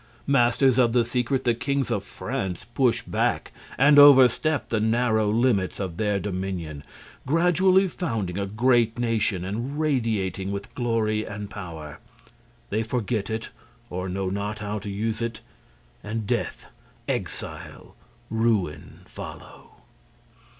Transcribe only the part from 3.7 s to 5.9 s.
and overstep the narrow limits